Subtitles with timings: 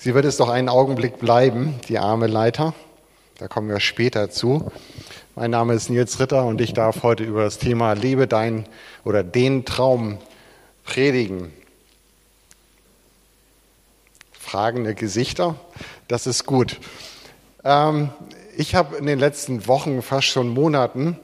[0.00, 2.72] Sie wird es doch einen Augenblick bleiben, die arme Leiter.
[3.38, 4.70] Da kommen wir später zu.
[5.34, 8.68] Mein Name ist Nils Ritter und ich darf heute über das Thema Lebe dein
[9.04, 10.18] oder den Traum
[10.84, 11.52] predigen.
[14.30, 15.56] Fragende Gesichter,
[16.06, 16.78] das ist gut.
[17.64, 18.10] Ähm,
[18.56, 21.18] ich habe in den letzten Wochen, fast schon Monaten,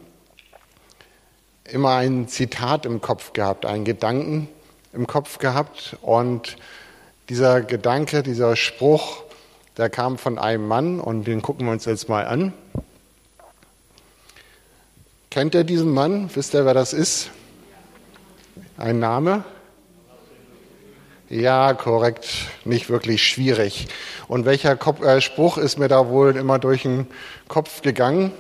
[1.62, 4.48] immer ein Zitat im Kopf gehabt, einen Gedanken
[4.92, 6.56] im Kopf gehabt und
[7.28, 9.22] dieser Gedanke, dieser Spruch,
[9.76, 12.52] der kam von einem Mann und den gucken wir uns jetzt mal an.
[15.30, 16.30] Kennt ihr diesen Mann?
[16.34, 17.30] Wisst ihr, wer das ist?
[18.76, 19.44] Ein Name?
[21.28, 22.28] Ja, korrekt,
[22.64, 23.88] nicht wirklich schwierig.
[24.28, 27.08] Und welcher Kopf, äh, Spruch ist mir da wohl immer durch den
[27.48, 28.30] Kopf gegangen?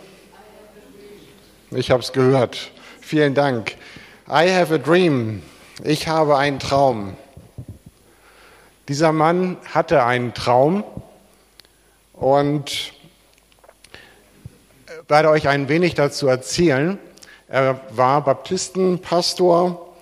[1.70, 2.70] Ich habe es gehört.
[3.00, 3.72] Vielen Dank.
[4.28, 5.42] I have a dream.
[5.82, 7.16] Ich habe einen Traum.
[8.88, 10.84] Dieser Mann hatte einen Traum
[12.12, 12.92] und
[15.08, 16.98] werde euch ein wenig dazu erzählen.
[17.48, 19.94] Er war Baptistenpastor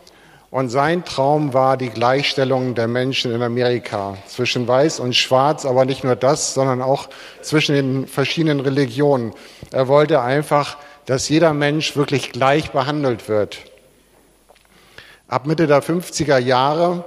[0.50, 5.84] und sein Traum war die Gleichstellung der Menschen in Amerika zwischen Weiß und Schwarz, aber
[5.84, 7.08] nicht nur das, sondern auch
[7.40, 9.32] zwischen den verschiedenen Religionen.
[9.70, 13.58] Er wollte einfach, dass jeder Mensch wirklich gleich behandelt wird.
[15.28, 17.04] Ab Mitte der 50er Jahre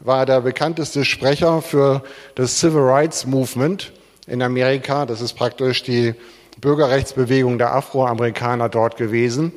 [0.00, 2.02] war der bekannteste Sprecher für
[2.34, 3.92] das Civil Rights Movement
[4.26, 5.06] in Amerika.
[5.06, 6.14] Das ist praktisch die
[6.60, 9.52] Bürgerrechtsbewegung der Afroamerikaner dort gewesen.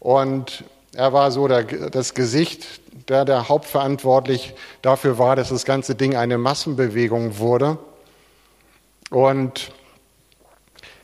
[0.00, 5.94] Und er war so der, das Gesicht, der, der hauptverantwortlich dafür war, dass das ganze
[5.94, 7.78] Ding eine Massenbewegung wurde.
[9.10, 9.72] Und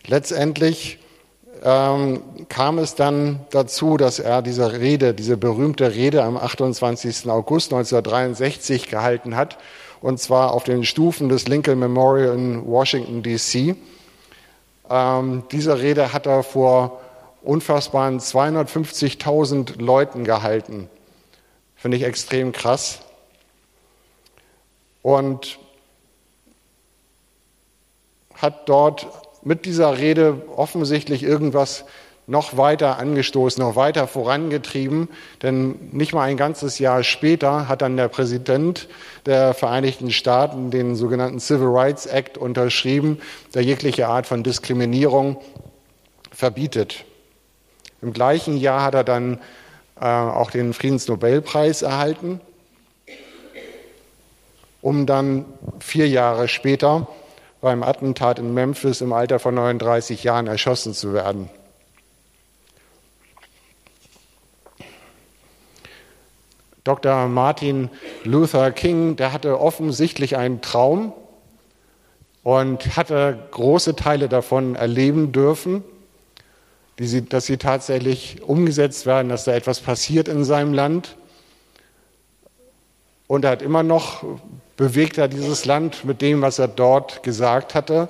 [0.06, 0.98] letztendlich
[1.64, 7.28] ähm, kam es dann dazu, dass er diese Rede, diese berühmte Rede am 28.
[7.30, 9.56] August 1963 gehalten hat,
[10.02, 13.76] und zwar auf den Stufen des Lincoln Memorial in Washington, D.C.
[14.90, 17.00] Ähm, diese Rede hat er vor
[17.42, 20.90] unfassbaren 250.000 Leuten gehalten.
[21.76, 23.00] Finde ich extrem krass.
[25.00, 25.58] Und
[28.34, 29.06] hat dort
[29.44, 31.84] mit dieser Rede offensichtlich irgendwas
[32.26, 35.08] noch weiter angestoßen, noch weiter vorangetrieben.
[35.42, 38.88] Denn nicht mal ein ganzes Jahr später hat dann der Präsident
[39.26, 43.18] der Vereinigten Staaten den sogenannten Civil Rights Act unterschrieben,
[43.54, 45.36] der jegliche Art von Diskriminierung
[46.32, 47.04] verbietet.
[48.00, 49.38] Im gleichen Jahr hat er dann
[50.00, 52.40] äh, auch den Friedensnobelpreis erhalten,
[54.80, 55.44] um dann
[55.78, 57.06] vier Jahre später
[57.64, 61.48] beim Attentat in Memphis im Alter von 39 Jahren erschossen zu werden.
[66.84, 67.26] Dr.
[67.28, 67.88] Martin
[68.22, 71.14] Luther King, der hatte offensichtlich einen Traum
[72.42, 75.82] und hatte große Teile davon erleben dürfen,
[76.98, 81.16] dass sie tatsächlich umgesetzt werden, dass da etwas passiert in seinem Land.
[83.26, 84.22] Und er hat immer noch
[84.76, 88.08] bewegt er dieses Land mit dem, was er dort gesagt hatte.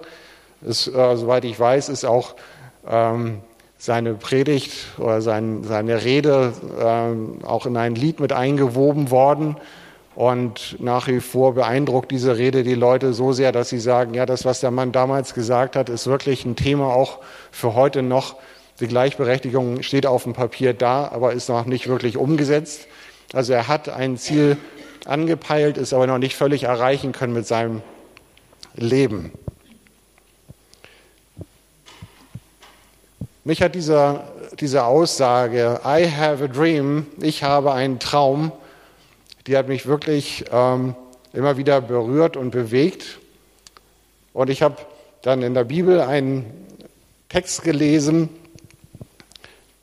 [0.66, 2.34] Es, äh, soweit ich weiß, ist auch
[2.88, 3.40] ähm,
[3.78, 9.56] seine Predigt oder sein, seine Rede äh, auch in ein Lied mit eingewoben worden.
[10.14, 14.26] Und nach wie vor beeindruckt diese Rede die Leute so sehr, dass sie sagen, ja,
[14.26, 17.18] das, was der Mann damals gesagt hat, ist wirklich ein Thema auch
[17.50, 18.36] für heute noch.
[18.80, 22.86] Die Gleichberechtigung steht auf dem Papier da, aber ist noch nicht wirklich umgesetzt.
[23.32, 24.56] Also er hat ein Ziel
[25.06, 27.82] angepeilt ist, aber noch nicht völlig erreichen können mit seinem
[28.74, 29.32] Leben.
[33.44, 38.52] Mich hat dieser, diese Aussage, I have a dream, ich habe einen Traum,
[39.46, 40.94] die hat mich wirklich ähm,
[41.34, 43.18] immer wieder berührt und bewegt.
[44.32, 44.76] Und ich habe
[45.20, 46.46] dann in der Bibel einen
[47.28, 48.30] Text gelesen,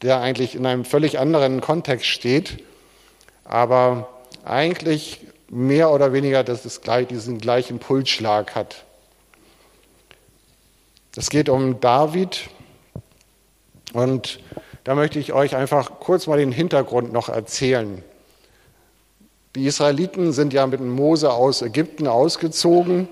[0.02, 2.64] der eigentlich in einem völlig anderen Kontext steht,
[3.46, 4.10] aber
[4.44, 8.86] eigentlich mehr oder weniger dass es gleich, diesen gleichen Pulsschlag hat.
[11.16, 12.50] Es geht um David
[13.94, 14.40] und
[14.84, 18.02] da möchte ich euch einfach kurz mal den Hintergrund noch erzählen.
[19.56, 23.10] Die Israeliten sind ja mit Mose aus Ägypten ausgezogen.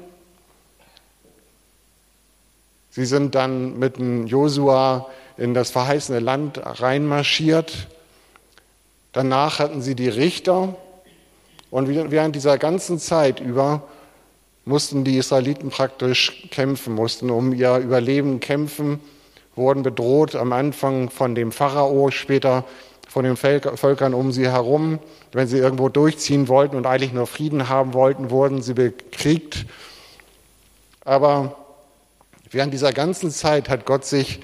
[2.92, 7.88] Sie sind dann mit Josua in das verheißene Land reinmarschiert.
[9.12, 10.76] Danach hatten sie die Richter,
[11.72, 13.84] und während dieser ganzen Zeit über
[14.66, 19.00] mussten die Israeliten praktisch kämpfen, mussten um ihr Überleben kämpfen,
[19.56, 22.66] wurden bedroht am Anfang von dem Pharao, später
[23.08, 25.00] von den Völkern um sie herum.
[25.32, 29.66] Wenn sie irgendwo durchziehen wollten und eigentlich nur Frieden haben wollten, wurden sie bekriegt.
[31.04, 31.56] Aber
[32.52, 34.40] während dieser ganzen Zeit hat Gott sich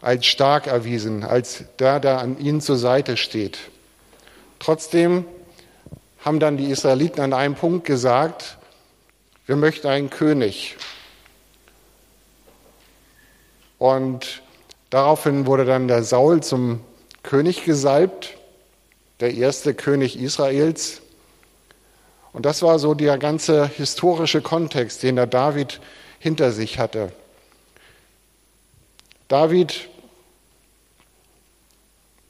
[0.00, 3.58] als stark erwiesen, als der, der an ihnen zur Seite steht.
[4.58, 5.24] Trotzdem
[6.24, 8.56] haben dann die Israeliten an einem Punkt gesagt,
[9.46, 10.76] wir möchten einen König.
[13.78, 14.42] Und
[14.90, 16.80] daraufhin wurde dann der Saul zum
[17.24, 18.36] König gesalbt,
[19.18, 21.02] der erste König Israels.
[22.32, 25.80] Und das war so der ganze historische Kontext, den der David
[26.20, 27.12] hinter sich hatte.
[29.26, 29.88] David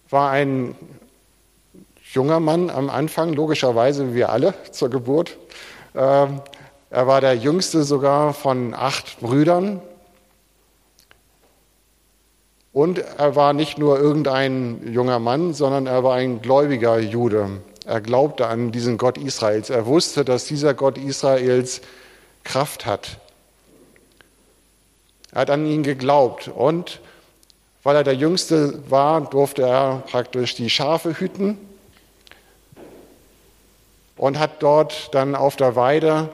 [0.08, 0.74] war ein
[2.12, 5.38] junger Mann am Anfang, logischerweise wie wir alle zur Geburt.
[5.94, 6.43] Ähm,
[6.91, 9.81] er war der jüngste sogar von acht Brüdern.
[12.75, 17.62] Und er war nicht nur irgendein junger Mann, sondern er war ein gläubiger Jude.
[17.87, 19.70] Er glaubte an diesen Gott Israels.
[19.70, 21.81] Er wusste, dass dieser Gott Israels
[22.44, 23.19] Kraft hat.
[25.32, 27.00] Er hat an ihn geglaubt und
[27.82, 31.59] weil er der Jüngste war, durfte er praktisch die Schafe hüten
[34.22, 36.28] und hat dort dann auf der Weide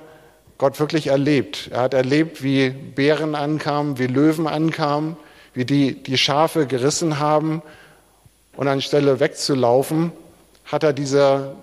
[0.58, 1.70] Gott wirklich erlebt.
[1.72, 5.16] Er hat erlebt, wie Bären ankamen, wie Löwen ankamen,
[5.54, 7.62] wie die die Schafe gerissen haben
[8.58, 10.12] und anstelle wegzulaufen,
[10.66, 11.56] hat er diese,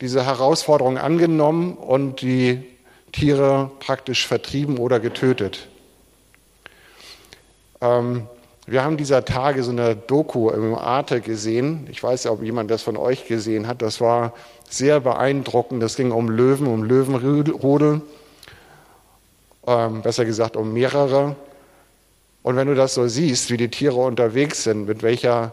[0.00, 2.64] diese Herausforderung angenommen und die
[3.12, 5.68] Tiere praktisch vertrieben oder getötet.
[7.80, 8.26] Ähm,
[8.66, 11.86] wir haben dieser Tage so eine Doku im Arte gesehen.
[11.90, 13.82] Ich weiß ja, ob jemand das von euch gesehen hat.
[13.82, 14.32] Das war
[14.68, 15.82] sehr beeindruckend.
[15.82, 18.00] Das ging um Löwen, um Löwenrudel.
[19.66, 21.36] Ähm, besser gesagt um mehrere.
[22.42, 25.52] Und wenn du das so siehst, wie die Tiere unterwegs sind, mit welcher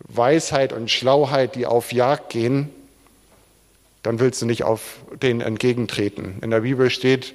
[0.00, 2.70] Weisheit und Schlauheit die auf Jagd gehen,
[4.02, 6.38] dann willst du nicht auf denen entgegentreten.
[6.40, 7.34] In der Bibel steht,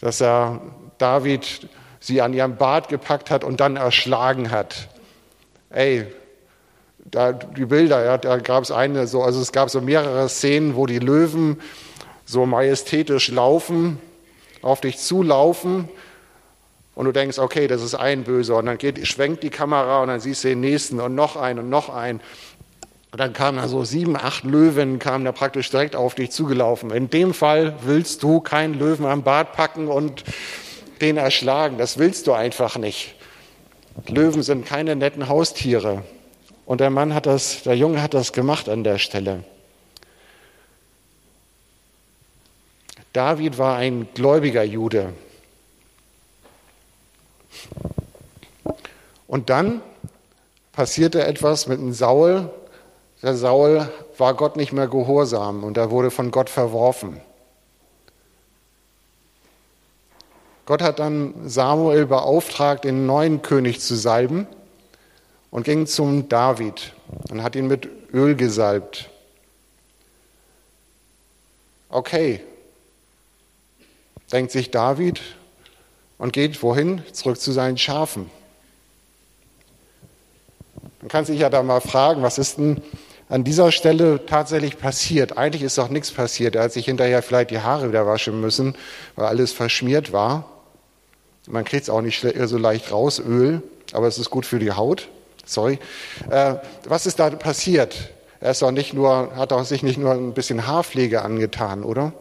[0.00, 0.60] dass er
[0.98, 1.68] David
[2.06, 4.88] sie an ihrem Bart gepackt hat und dann erschlagen hat.
[5.70, 6.06] Ey,
[7.04, 10.76] da, die Bilder, ja, da gab es eine, so, also es gab so mehrere Szenen,
[10.76, 11.60] wo die Löwen
[12.24, 13.98] so majestätisch laufen,
[14.62, 15.88] auf dich zulaufen
[16.94, 20.08] und du denkst, okay, das ist ein Böser und dann geht, schwenkt die Kamera und
[20.08, 22.20] dann siehst du den nächsten und noch einen und noch einen.
[23.10, 26.90] Und dann kamen da so sieben, acht Löwen, kamen da praktisch direkt auf dich zugelaufen.
[26.90, 30.24] In dem Fall willst du keinen Löwen am Bart packen und
[31.00, 31.78] den erschlagen.
[31.78, 33.14] Das willst du einfach nicht.
[34.08, 36.04] Löwen sind keine netten Haustiere.
[36.64, 39.44] Und der Mann hat das, der Junge hat das gemacht an der Stelle.
[43.12, 45.14] David war ein gläubiger Jude.
[49.26, 49.80] Und dann
[50.72, 52.50] passierte etwas mit dem Saul.
[53.22, 53.88] Der Saul
[54.18, 57.20] war Gott nicht mehr gehorsam und er wurde von Gott verworfen.
[60.66, 64.48] Gott hat dann Samuel beauftragt, den neuen König zu salben
[65.52, 66.92] und ging zum David
[67.30, 69.08] und hat ihn mit Öl gesalbt.
[71.88, 72.40] Okay,
[74.32, 75.22] denkt sich David
[76.18, 77.00] und geht wohin?
[77.12, 78.28] Zurück zu seinen Schafen.
[81.00, 82.82] Man kann sich ja da mal fragen, was ist denn
[83.28, 85.38] an dieser Stelle tatsächlich passiert?
[85.38, 86.56] Eigentlich ist doch nichts passiert.
[86.56, 88.74] Er hat sich hinterher vielleicht die Haare wieder waschen müssen,
[89.14, 90.55] weil alles verschmiert war.
[91.46, 93.62] Man kriegt es auch nicht so leicht raus, Öl,
[93.92, 95.08] aber es ist gut für die Haut.
[95.44, 95.78] Sorry.
[96.28, 98.10] Äh, was ist da passiert?
[98.40, 102.12] Er ist doch nicht nur, hat auch sich nicht nur ein bisschen Haarpflege angetan, oder?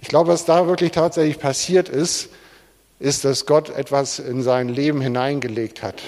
[0.00, 2.28] Ich glaube, was da wirklich tatsächlich passiert ist,
[3.00, 6.00] ist, dass Gott etwas in sein Leben hineingelegt hat.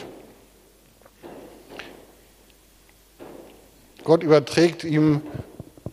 [4.04, 5.22] Gott überträgt ihm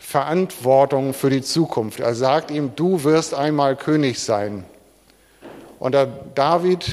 [0.03, 2.01] Verantwortung für die Zukunft.
[2.01, 4.65] Er sagt ihm, du wirst einmal König sein.
[5.79, 6.85] Und der David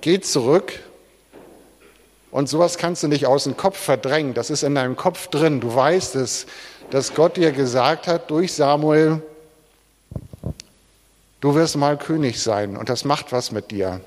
[0.00, 0.72] geht zurück
[2.30, 4.32] und sowas kannst du nicht aus dem Kopf verdrängen.
[4.32, 5.60] Das ist in deinem Kopf drin.
[5.60, 6.46] Du weißt es,
[6.90, 9.22] dass Gott dir gesagt hat durch Samuel,
[11.40, 14.00] du wirst mal König sein und das macht was mit dir.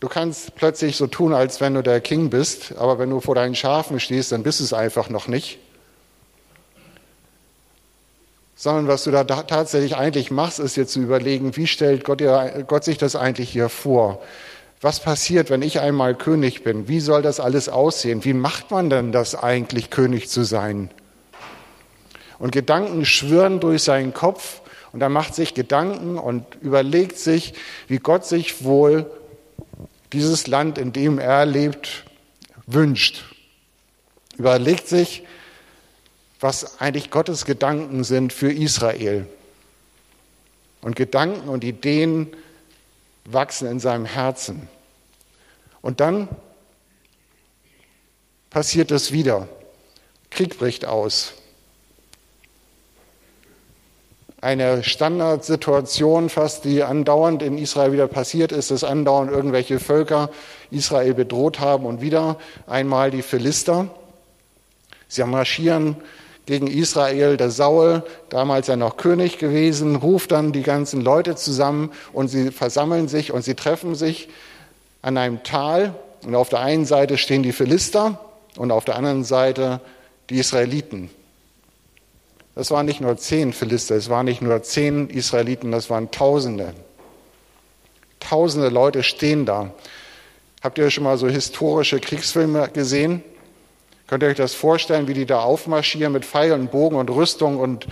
[0.00, 3.34] Du kannst plötzlich so tun, als wenn du der King bist, aber wenn du vor
[3.34, 5.58] deinen Schafen stehst, dann bist du es einfach noch nicht
[8.60, 12.62] sondern was du da tatsächlich eigentlich machst, ist jetzt zu überlegen, wie stellt Gott, dir,
[12.66, 14.20] Gott sich das eigentlich hier vor?
[14.82, 16.86] Was passiert, wenn ich einmal König bin?
[16.86, 18.22] Wie soll das alles aussehen?
[18.22, 20.90] Wie macht man denn das eigentlich, König zu sein?
[22.38, 24.60] Und Gedanken schwirren durch seinen Kopf
[24.92, 27.54] und er macht sich Gedanken und überlegt sich,
[27.88, 29.10] wie Gott sich wohl
[30.12, 32.04] dieses Land, in dem er lebt,
[32.66, 33.24] wünscht.
[34.36, 35.22] Überlegt sich,
[36.40, 39.26] was eigentlich Gottes Gedanken sind für Israel.
[40.80, 42.28] Und Gedanken und Ideen
[43.26, 44.68] wachsen in seinem Herzen.
[45.82, 46.28] Und dann
[48.48, 49.48] passiert es wieder.
[50.30, 51.34] Krieg bricht aus.
[54.40, 60.30] Eine Standardsituation fast, die andauernd in Israel wieder passiert ist, dass andauernd irgendwelche Völker
[60.70, 63.94] Israel bedroht haben und wieder einmal die Philister.
[65.08, 65.96] Sie marschieren
[66.50, 67.36] gegen Israel.
[67.36, 72.50] Der Saul, damals ja noch König gewesen, ruft dann die ganzen Leute zusammen und sie
[72.50, 74.28] versammeln sich und sie treffen sich
[75.00, 75.94] an einem Tal.
[76.26, 78.18] Und auf der einen Seite stehen die Philister
[78.56, 79.80] und auf der anderen Seite
[80.28, 81.08] die Israeliten.
[82.56, 86.74] Das waren nicht nur zehn Philister, es waren nicht nur zehn Israeliten, das waren Tausende.
[88.18, 89.72] Tausende Leute stehen da.
[90.62, 93.22] Habt ihr schon mal so historische Kriegsfilme gesehen?
[94.10, 97.86] Könnt ihr euch das vorstellen, wie die da aufmarschieren mit Pfeilen, Bogen und Rüstung und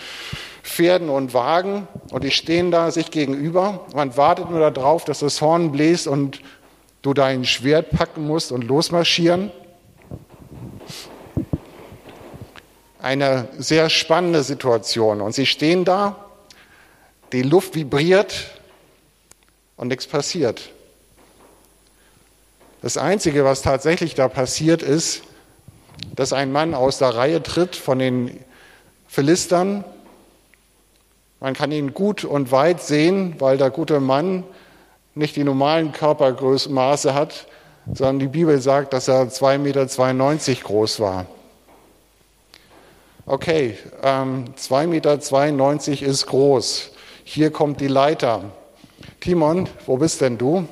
[0.64, 1.86] Pferden und Wagen?
[2.10, 3.86] Und die stehen da sich gegenüber.
[3.94, 6.40] Man wartet nur darauf, dass das Horn bläst und
[7.02, 9.52] du dein Schwert packen musst und losmarschieren.
[13.00, 15.20] Eine sehr spannende Situation.
[15.20, 16.16] Und sie stehen da,
[17.30, 18.58] die Luft vibriert
[19.76, 20.70] und nichts passiert.
[22.82, 25.22] Das Einzige, was tatsächlich da passiert ist,
[26.16, 28.38] dass ein Mann aus der Reihe tritt von den
[29.06, 29.84] Philistern.
[31.40, 34.44] Man kann ihn gut und weit sehen, weil der gute Mann
[35.14, 37.46] nicht die normalen Körpergrößenmaße hat,
[37.86, 41.26] sondern die Bibel sagt, dass er 2,92 Meter groß war.
[43.26, 44.86] Okay, ähm, 2,92
[45.90, 46.90] Meter ist groß.
[47.24, 48.44] Hier kommt die Leiter.
[49.20, 50.66] Timon, wo bist denn du?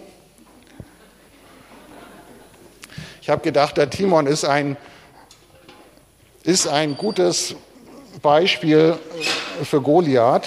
[3.21, 4.77] Ich habe gedacht, der Timon ist ein
[6.47, 7.57] ist ein gutes
[8.23, 8.97] Beispiel
[9.65, 10.47] für Goliath.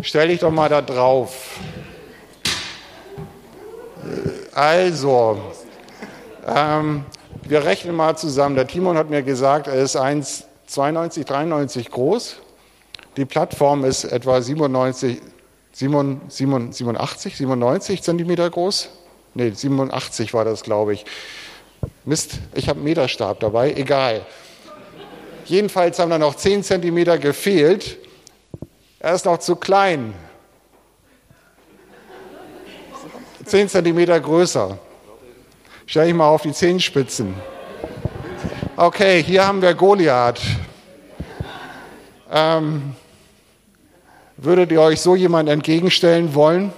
[0.00, 1.58] Stell dich doch mal da drauf.
[4.54, 5.38] Also,
[6.46, 7.04] ähm,
[7.42, 8.54] wir rechnen mal zusammen.
[8.54, 12.36] Der Timon hat mir gesagt, er ist 1,92, 93 groß.
[13.18, 15.20] Die Plattform ist etwa 97,
[15.72, 18.88] 87, 97 Zentimeter groß.
[19.36, 21.04] Nee, 87 war das, glaube ich.
[22.06, 24.24] Mist, ich habe einen Meterstab dabei, egal.
[25.44, 27.98] Jedenfalls haben da noch 10 Zentimeter gefehlt.
[28.98, 30.14] Er ist noch zu klein.
[33.44, 34.78] 10 Zentimeter größer.
[35.84, 37.34] Stell dich mal auf die Zehenspitzen.
[38.74, 40.40] Okay, hier haben wir Goliath.
[42.32, 42.96] Ähm,
[44.38, 46.72] würdet ihr euch so jemand entgegenstellen wollen?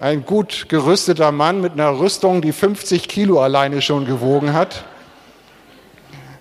[0.00, 4.84] Ein gut gerüsteter Mann mit einer Rüstung, die 50 Kilo alleine schon gewogen hat,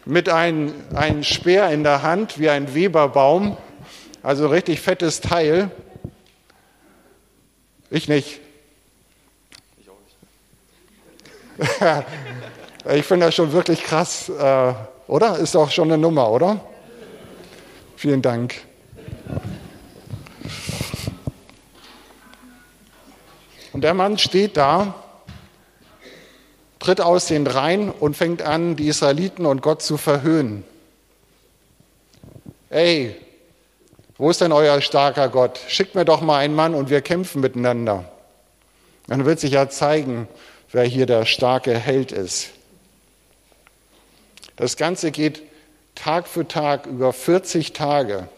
[0.05, 3.57] mit einem, einem Speer in der Hand wie ein Weberbaum,
[4.21, 5.71] also richtig fettes Teil.
[7.89, 8.39] Ich nicht.
[9.77, 9.95] Ich auch
[12.85, 12.95] nicht.
[12.97, 14.73] ich finde das schon wirklich krass, äh,
[15.07, 15.37] oder?
[15.37, 16.59] Ist doch schon eine Nummer, oder?
[17.95, 18.55] Vielen Dank.
[23.83, 24.95] Der Mann steht da,
[26.79, 30.63] tritt aus den Reihen und fängt an, die Israeliten und Gott zu verhöhnen.
[32.69, 33.15] Ey,
[34.17, 35.59] wo ist denn euer starker Gott?
[35.67, 38.05] Schickt mir doch mal einen Mann und wir kämpfen miteinander.
[39.07, 40.29] Dann wird sich ja zeigen,
[40.71, 42.51] wer hier der starke Held ist.
[44.55, 45.41] Das Ganze geht
[45.93, 48.29] Tag für Tag über 40 Tage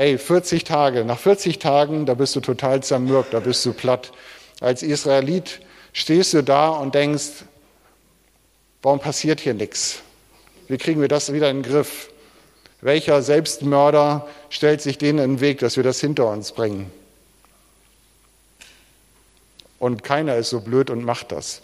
[0.00, 4.12] ey, 40 Tage, nach 40 Tagen, da bist du total zermürbt, da bist du platt.
[4.58, 5.60] Als Israelit
[5.92, 7.44] stehst du da und denkst,
[8.80, 10.00] warum passiert hier nichts?
[10.68, 12.08] Wie kriegen wir das wieder in den Griff?
[12.80, 16.90] Welcher Selbstmörder stellt sich denen in den Weg, dass wir das hinter uns bringen?
[19.78, 21.60] Und keiner ist so blöd und macht das.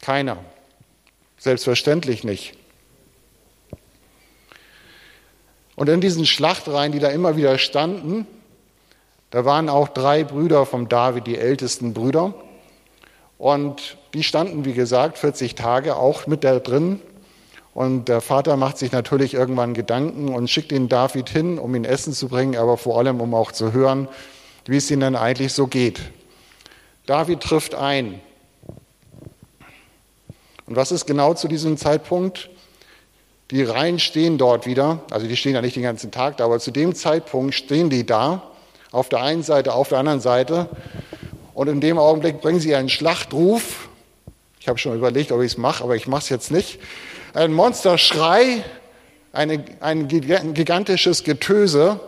[0.00, 0.44] Keiner.
[1.38, 2.54] Selbstverständlich nicht.
[5.76, 8.26] Und in diesen Schlachtreihen, die da immer wieder standen,
[9.30, 12.34] da waren auch drei Brüder vom David, die ältesten Brüder.
[13.38, 17.00] Und die standen, wie gesagt, 40 Tage auch mit da drin.
[17.74, 21.86] Und der Vater macht sich natürlich irgendwann Gedanken und schickt den David hin, um ihn
[21.86, 24.08] Essen zu bringen, aber vor allem, um auch zu hören,
[24.66, 26.00] wie es ihnen dann eigentlich so geht.
[27.06, 28.20] David trifft ein.
[30.66, 32.50] Und was ist genau zu diesem Zeitpunkt?
[33.52, 36.58] Die Reihen stehen dort wieder, also die stehen ja nicht den ganzen Tag da, aber
[36.58, 38.50] zu dem Zeitpunkt stehen die da,
[38.92, 40.70] auf der einen Seite, auf der anderen Seite.
[41.52, 43.90] Und in dem Augenblick bringen sie einen Schlachtruf
[44.58, 46.78] Ich habe schon überlegt, ob ich es mache, aber ich mache es jetzt nicht.
[47.34, 48.64] Ein Monsterschrei,
[49.34, 52.00] eine, ein gigantisches Getöse.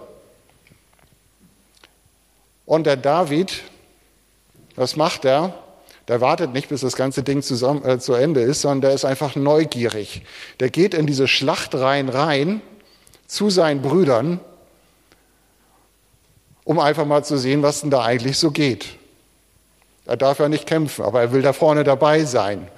[2.65, 3.61] Und der David,
[4.77, 5.64] was macht er?
[6.09, 9.05] Der wartet nicht, bis das ganze Ding zusammen, äh, zu Ende ist, sondern der ist
[9.05, 10.23] einfach neugierig.
[10.61, 12.61] Der geht in diese Schlachtreihen rein
[13.27, 14.41] zu seinen Brüdern,
[16.65, 18.97] um einfach mal zu sehen, was denn da eigentlich so geht.
[20.07, 22.69] Er darf ja nicht kämpfen, aber er will da vorne dabei sein.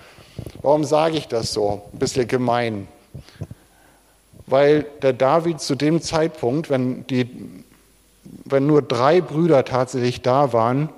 [0.62, 1.82] Warum sage ich das so?
[1.92, 2.86] Ein bisschen gemein.
[4.46, 7.28] Weil der David zu dem Zeitpunkt, wenn, die,
[8.44, 10.88] wenn nur drei Brüder tatsächlich da waren,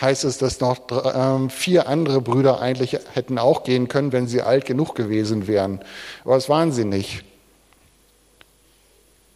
[0.00, 4.42] heißt es, dass noch äh, vier andere Brüder eigentlich hätten auch gehen können, wenn sie
[4.42, 5.80] alt genug gewesen wären.
[6.24, 7.24] Aber das waren sie nicht.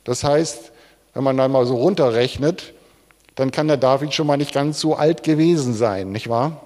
[0.04, 0.72] Das heißt,
[1.14, 2.72] wenn man dann mal so runterrechnet,
[3.34, 6.62] dann kann der David schon mal nicht ganz so alt gewesen sein, nicht wahr?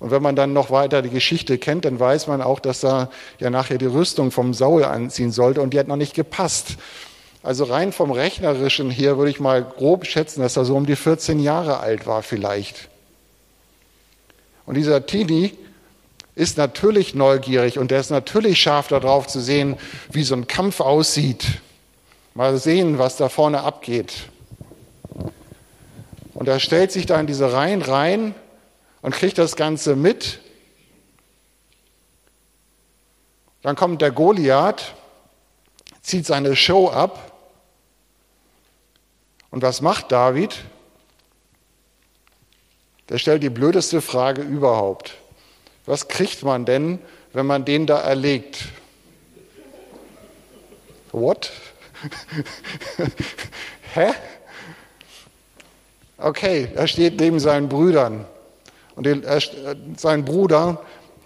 [0.00, 3.10] Und wenn man dann noch weiter die Geschichte kennt, dann weiß man auch, dass er
[3.40, 6.76] ja nachher die Rüstung vom Saul anziehen sollte und die hat noch nicht gepasst.
[7.42, 10.96] Also rein vom Rechnerischen her würde ich mal grob schätzen, dass er so um die
[10.96, 12.88] 14 Jahre alt war vielleicht.
[14.68, 15.56] Und dieser Tini
[16.34, 19.78] ist natürlich neugierig und der ist natürlich scharf darauf zu sehen,
[20.10, 21.62] wie so ein Kampf aussieht.
[22.34, 24.28] Mal sehen, was da vorne abgeht.
[26.34, 28.34] Und er stellt sich da in diese Reihen rein
[29.00, 30.40] und kriegt das Ganze mit.
[33.62, 34.92] Dann kommt der Goliath,
[36.02, 37.32] zieht seine Show ab.
[39.50, 40.58] Und was macht David?
[43.08, 45.14] Der stellt die blödeste Frage überhaupt.
[45.86, 46.98] Was kriegt man denn,
[47.32, 48.68] wenn man den da erlegt?
[51.12, 51.50] What?
[53.94, 54.12] Hä?
[56.18, 58.26] Okay, er steht neben seinen Brüdern.
[58.96, 59.40] Und er,
[59.96, 60.84] sein Bruder,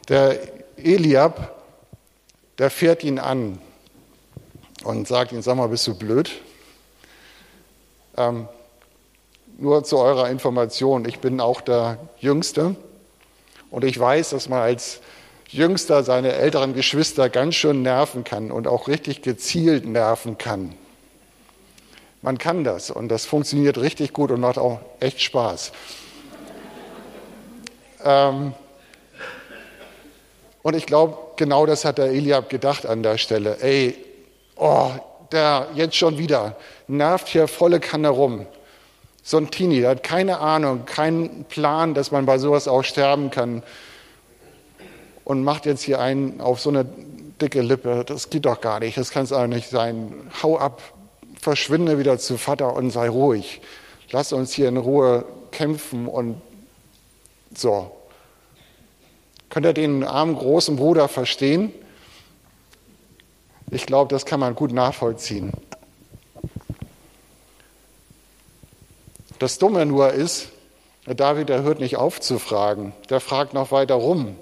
[0.08, 0.38] der
[0.76, 1.62] Eliab,
[2.58, 3.58] der fährt ihn an
[4.84, 6.30] und sagt ihm, sag mal, bist du blöd?
[8.16, 8.46] Ähm,
[9.58, 12.76] nur zu eurer Information, ich bin auch der Jüngste
[13.70, 15.00] und ich weiß, dass man als
[15.48, 20.74] Jüngster seine älteren Geschwister ganz schön nerven kann und auch richtig gezielt nerven kann.
[22.22, 25.72] Man kann das und das funktioniert richtig gut und macht auch echt Spaß.
[28.04, 28.52] Ähm,
[30.62, 33.58] und ich glaube, genau das hat der Eliab gedacht an der Stelle.
[33.60, 33.96] Ey,
[34.56, 34.90] oh,
[35.30, 36.56] der jetzt schon wieder
[36.88, 38.46] nervt hier volle Kanne rum.
[39.22, 43.30] So ein Teenie, der hat keine Ahnung, keinen Plan, dass man bei sowas auch sterben
[43.30, 43.62] kann.
[45.24, 46.84] Und macht jetzt hier einen auf so eine
[47.40, 48.04] dicke Lippe.
[48.04, 50.12] Das geht doch gar nicht, das kann es auch nicht sein.
[50.42, 50.82] Hau ab,
[51.40, 53.60] verschwinde wieder zu Vater und sei ruhig.
[54.10, 56.40] Lass uns hier in Ruhe kämpfen und
[57.54, 57.92] so.
[59.48, 61.72] Könnt ihr den armen großen Bruder verstehen?
[63.70, 65.52] Ich glaube, das kann man gut nachvollziehen.
[69.42, 70.50] Das Dumme nur ist,
[71.04, 72.92] David, der hört nicht auf zu fragen.
[73.10, 74.36] Der fragt noch weiter rum.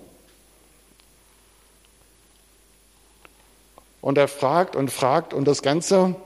[4.02, 6.16] Und er fragt und fragt und das Ganze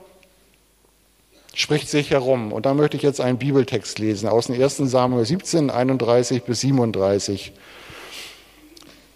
[1.53, 2.51] spricht sich herum.
[2.51, 4.75] Und da möchte ich jetzt einen Bibeltext lesen aus dem 1.
[4.75, 7.53] Samuel 17, 31 bis 37.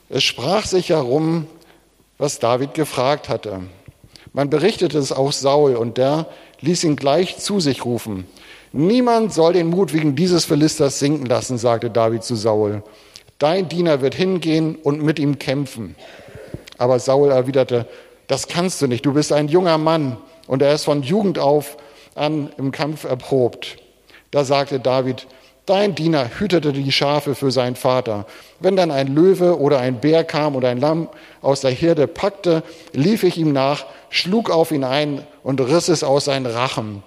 [0.07, 1.47] Es sprach sich herum,
[2.17, 3.63] was David gefragt hatte.
[4.31, 6.27] Man berichtete es auch Saul und der
[6.61, 8.25] ließ ihn gleich zu sich rufen.
[8.71, 12.83] Niemand soll den Mut wegen dieses Philisters sinken lassen, sagte David zu Saul.
[13.39, 15.95] Dein Diener wird hingehen und mit ihm kämpfen.
[16.77, 17.87] Aber Saul erwiderte,
[18.27, 21.77] das kannst du nicht, du bist ein junger Mann und er ist von Jugend auf
[22.13, 23.77] an im Kampf erprobt.
[24.29, 25.25] Da sagte David,
[25.65, 28.27] dein Diener hütete die Schafe für seinen Vater.
[28.59, 31.09] Wenn dann ein Löwe oder ein Bär kam oder ein Lamm
[31.41, 32.61] aus der Herde packte,
[32.93, 37.03] lief ich ihm nach, schlug auf ihn ein und riss es aus seinen Rachen.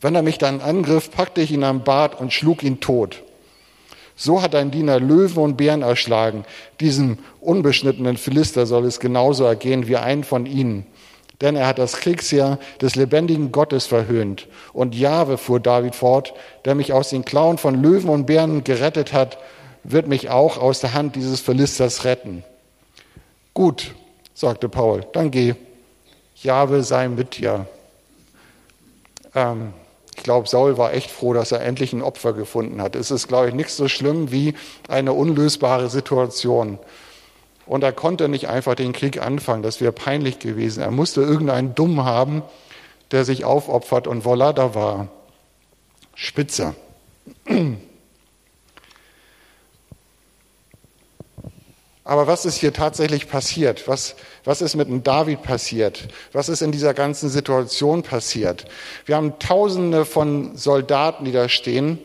[0.00, 3.22] Wenn er mich dann angriff, packte ich ihn am Bart und schlug ihn tot.
[4.16, 6.44] So hat ein Diener Löwen und Bären erschlagen.
[6.80, 10.86] Diesem unbeschnittenen Philister soll es genauso ergehen wie ein von ihnen
[11.40, 14.48] denn er hat das Kriegsheer des lebendigen Gottes verhöhnt.
[14.72, 19.12] Und Jahwe, fuhr David fort, der mich aus den Klauen von Löwen und Bären gerettet
[19.12, 19.38] hat,
[19.84, 22.42] wird mich auch aus der Hand dieses Philisters retten.
[23.54, 23.94] Gut,
[24.34, 25.54] sagte Paul, dann geh.
[26.42, 27.66] Jahwe sei mit dir.
[29.38, 29.72] Ähm,
[30.16, 32.96] ich glaube, Saul war echt froh, dass er endlich ein Opfer gefunden hat.
[32.96, 34.54] Es ist, glaube ich, nichts so schlimm wie
[34.88, 36.80] eine unlösbare Situation.
[37.66, 40.82] Und er konnte nicht einfach den Krieg anfangen, das wäre peinlich gewesen.
[40.82, 42.42] Er musste irgendeinen Dumm haben,
[43.12, 45.08] der sich aufopfert und voila, da war
[46.14, 46.74] Spitze.
[52.08, 53.86] Aber was ist hier tatsächlich passiert?
[53.86, 56.08] Was, was ist mit dem David passiert?
[56.32, 58.64] Was ist in dieser ganzen Situation passiert?
[59.04, 61.98] Wir haben Tausende von Soldaten, die da stehen,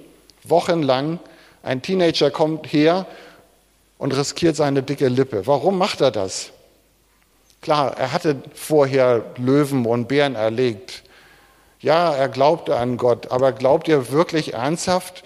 [0.44, 1.20] wochenlang.
[1.64, 3.06] Ein Teenager kommt her
[3.98, 5.48] und riskiert seine dicke Lippe.
[5.48, 6.50] Warum macht er das?
[7.62, 11.04] Klar, er hatte vorher Löwen und Bären erlegt.
[11.80, 15.24] Ja, er glaubte an Gott, aber glaubt ihr wirklich ernsthaft,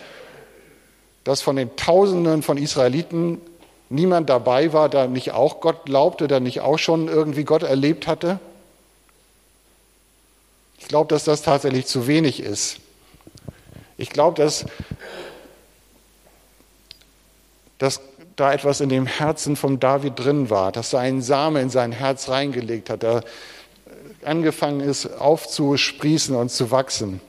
[1.24, 3.42] dass von den Tausenden von Israeliten
[3.90, 8.08] niemand dabei war, der nicht auch Gott glaubte, der nicht auch schon irgendwie Gott erlebt
[8.08, 8.40] hatte?
[10.80, 12.80] Ich glaube, dass das tatsächlich zu wenig ist.
[13.98, 14.66] Ich glaube, dass,
[17.78, 18.00] dass
[18.36, 21.92] da etwas in dem Herzen von David drin war, dass er einen Samen in sein
[21.92, 23.24] Herz reingelegt hat, der
[24.24, 27.22] angefangen ist aufzusprießen und zu wachsen.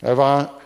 [0.00, 0.59] Er war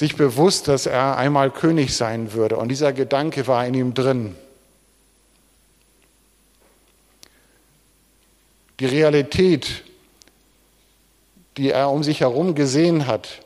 [0.00, 2.56] sich bewusst, dass er einmal König sein würde.
[2.56, 4.34] Und dieser Gedanke war in ihm drin.
[8.80, 9.84] Die Realität,
[11.58, 13.42] die er um sich herum gesehen hat,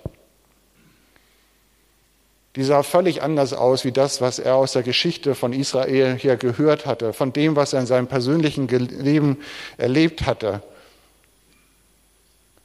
[2.55, 6.37] die sah völlig anders aus wie das, was er aus der Geschichte von Israel hier
[6.37, 9.39] gehört hatte, von dem, was er in seinem persönlichen Leben
[9.77, 10.63] erlebt hatte.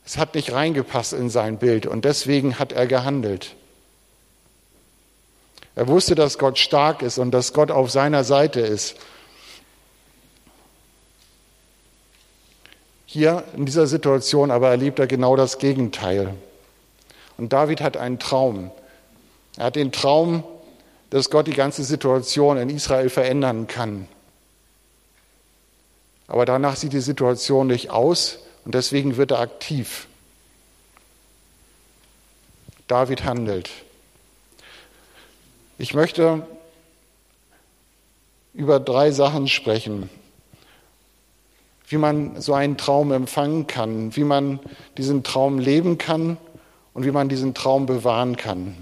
[0.06, 3.56] Es hat nicht reingepasst in sein Bild und deswegen hat er gehandelt.
[5.80, 8.98] Er wusste, dass Gott stark ist und dass Gott auf seiner Seite ist.
[13.06, 16.36] Hier in dieser Situation aber erlebt er genau das Gegenteil.
[17.38, 18.72] Und David hat einen Traum.
[19.56, 20.44] Er hat den Traum,
[21.12, 24.10] dass Gott die ganze Situation in Israel verändern kann.
[26.28, 30.08] Aber danach sieht die Situation nicht aus und deswegen wird er aktiv.
[32.90, 33.70] David handelt.
[35.82, 36.46] Ich möchte
[38.54, 40.10] über drei Sachen sprechen.
[41.88, 44.60] Wie man so einen Traum empfangen kann, wie man
[44.98, 46.36] diesen Traum leben kann
[46.94, 48.76] und wie man diesen Traum bewahren kann.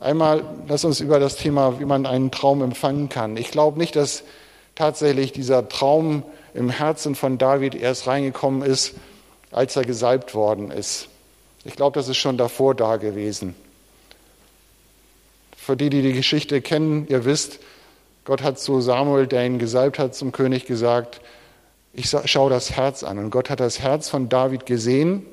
[0.00, 3.36] Einmal, lass uns über das Thema, wie man einen Traum empfangen kann.
[3.36, 4.22] Ich glaube nicht, dass
[4.74, 6.22] tatsächlich dieser Traum
[6.54, 8.94] im Herzen von David erst reingekommen ist,
[9.50, 11.08] als er gesalbt worden ist.
[11.64, 13.54] Ich glaube, das ist schon davor da gewesen.
[15.66, 17.58] Für die, die die Geschichte kennen, ihr wisst,
[18.24, 21.20] Gott hat zu Samuel, der ihn gesalbt hat, zum König gesagt,
[21.92, 23.18] ich schaue das Herz an.
[23.18, 25.26] Und Gott hat das Herz von David gesehen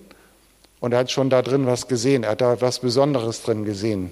[0.79, 2.23] und er hat schon da drin was gesehen.
[2.23, 4.11] Er hat da was Besonderes drin gesehen.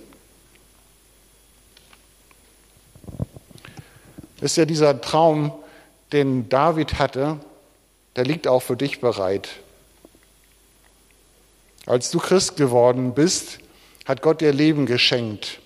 [4.42, 5.52] ist ja dieser Traum,
[6.12, 7.40] den David hatte,
[8.16, 9.50] der liegt auch für dich bereit.
[11.88, 13.58] Als du Christ geworden bist,
[14.06, 15.61] hat Gott dir Leben geschenkt.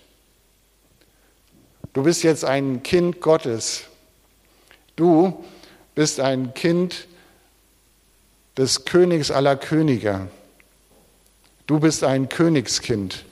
[1.96, 3.86] Du bist jetzt ein Kind Gottes.
[4.98, 5.46] Du
[5.96, 7.08] bist ein Kind
[8.58, 10.28] des Königs aller Könige.
[11.68, 13.24] Du bist ein Königskind.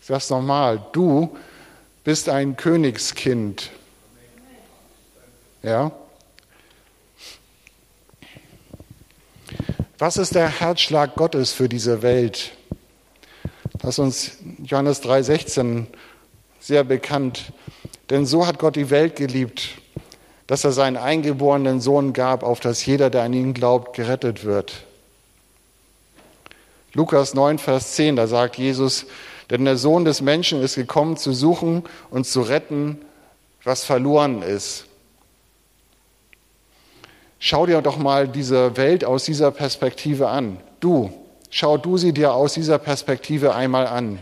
[0.00, 1.36] Ich sag's nochmal, du
[2.04, 3.70] bist ein Königskind.
[5.64, 5.90] Ja?
[9.98, 12.52] Was ist der Herzschlag Gottes für diese Welt?
[13.78, 14.32] Das ist uns
[14.64, 15.86] Johannes 3,16
[16.60, 17.52] sehr bekannt.
[18.10, 19.70] Denn so hat Gott die Welt geliebt,
[20.46, 24.84] dass er seinen eingeborenen Sohn gab, auf dass jeder, der an ihn glaubt, gerettet wird.
[26.94, 29.06] Lukas 9, Vers 10, da sagt Jesus,
[29.50, 32.98] denn der Sohn des Menschen ist gekommen, zu suchen und zu retten,
[33.62, 34.86] was verloren ist.
[37.38, 40.58] Schau dir doch mal diese Welt aus dieser Perspektive an.
[40.80, 41.12] Du,
[41.50, 44.18] Schau du sie dir aus dieser Perspektive einmal an.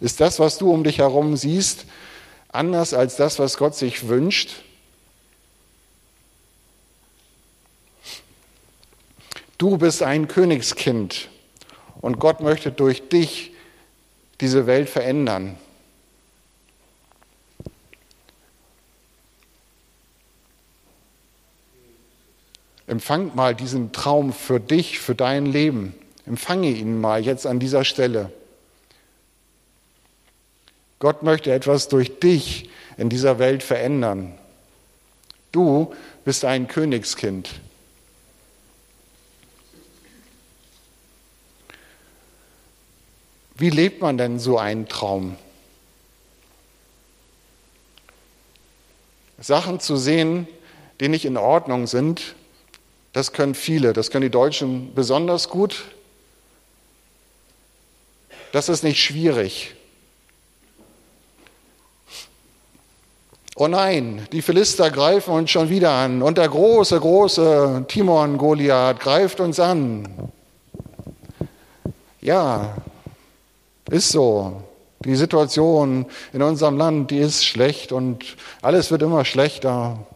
[0.00, 1.86] Ist das, was du um dich herum siehst,
[2.48, 4.62] anders als das, was Gott sich wünscht?
[9.58, 11.28] Du bist ein Königskind
[12.02, 13.52] und Gott möchte durch dich
[14.40, 15.58] diese Welt verändern.
[22.86, 25.94] Empfang mal diesen Traum für dich, für dein Leben.
[26.24, 28.32] Empfange ihn mal jetzt an dieser Stelle.
[30.98, 34.38] Gott möchte etwas durch dich in dieser Welt verändern.
[35.52, 35.94] Du
[36.24, 37.50] bist ein Königskind.
[43.58, 45.36] Wie lebt man denn so einen Traum?
[49.38, 50.46] Sachen zu sehen,
[51.00, 52.34] die nicht in Ordnung sind,
[53.16, 55.84] das können viele, das können die Deutschen besonders gut.
[58.52, 59.74] Das ist nicht schwierig.
[63.54, 69.00] Oh nein, die Philister greifen uns schon wieder an und der große, große Timon Goliath
[69.00, 70.30] greift uns an.
[72.20, 72.76] Ja,
[73.90, 74.62] ist so.
[75.06, 80.06] Die Situation in unserem Land, die ist schlecht und alles wird immer schlechter.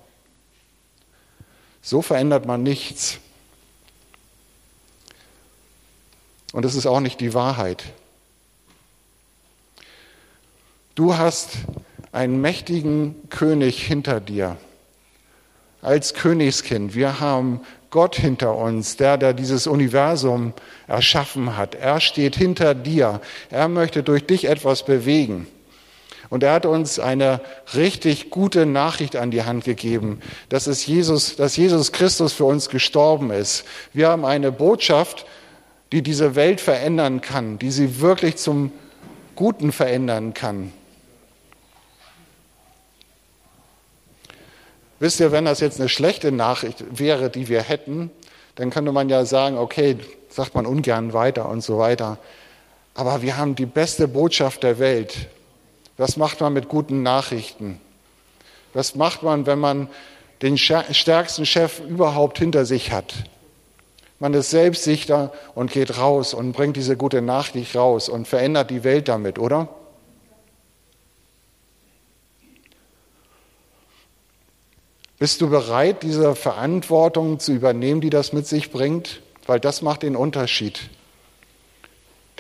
[1.83, 3.19] So verändert man nichts.
[6.53, 7.85] Und es ist auch nicht die Wahrheit.
[10.95, 11.51] Du hast
[12.13, 14.57] einen mächtigen König hinter dir.
[15.83, 16.95] Als Königskind.
[16.95, 20.53] Wir haben Gott hinter uns, der, der dieses Universum
[20.87, 21.75] erschaffen hat.
[21.75, 23.21] Er steht hinter dir.
[23.51, 25.47] Er möchte durch dich etwas bewegen.
[26.31, 27.41] Und er hat uns eine
[27.75, 32.69] richtig gute Nachricht an die Hand gegeben, dass es Jesus, dass Jesus Christus für uns
[32.69, 33.65] gestorben ist.
[33.93, 35.27] Wir haben eine Botschaft,
[35.91, 38.71] die diese Welt verändern kann, die sie wirklich zum
[39.35, 40.73] Guten verändern kann.
[45.01, 48.11] Wisst ihr, wenn das jetzt eine schlechte Nachricht wäre, die wir hätten,
[48.55, 49.97] dann könnte man ja sagen, okay,
[50.29, 52.19] sagt man ungern weiter und so weiter.
[52.95, 55.29] Aber wir haben die beste Botschaft der Welt.
[56.01, 57.79] Was macht man mit guten Nachrichten?
[58.73, 59.91] Was macht man, wenn man
[60.41, 63.13] den stärksten Chef überhaupt hinter sich hat?
[64.19, 68.83] Man ist selbstsicher und geht raus und bringt diese gute Nachricht raus und verändert die
[68.83, 69.69] Welt damit, oder?
[75.19, 79.21] Bist du bereit, diese Verantwortung zu übernehmen, die das mit sich bringt?
[79.47, 80.81] Weil das macht den Unterschied,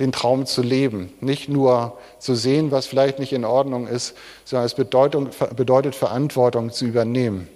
[0.00, 1.12] den Traum zu leben.
[1.20, 6.86] Nicht nur zu sehen, was vielleicht nicht in Ordnung ist, sondern es bedeutet Verantwortung zu
[6.86, 7.48] übernehmen.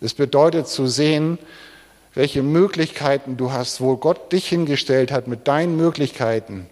[0.00, 1.38] Es bedeutet zu sehen,
[2.14, 6.66] welche Möglichkeiten du hast, wo Gott dich hingestellt hat mit deinen Möglichkeiten,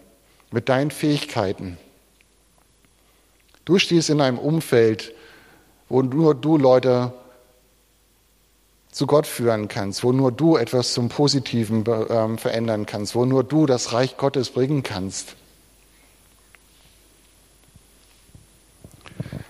[0.51, 1.77] mit deinen Fähigkeiten.
[3.63, 5.13] Du stehst in einem Umfeld,
[5.87, 7.13] wo nur du Leute
[8.91, 13.43] zu Gott führen kannst, wo nur du etwas zum Positiven ähm, verändern kannst, wo nur
[13.43, 15.35] du das Reich Gottes bringen kannst.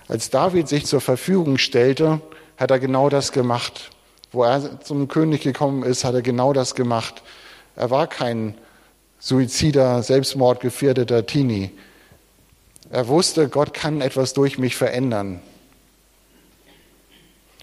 [0.07, 2.19] Als David sich zur Verfügung stellte,
[2.57, 3.91] hat er genau das gemacht.
[4.31, 7.21] Wo er zum König gekommen ist, hat er genau das gemacht.
[7.75, 8.55] Er war kein
[9.19, 11.71] suizider, selbstmordgefährdeter Teenie.
[12.89, 15.41] Er wusste, Gott kann etwas durch mich verändern.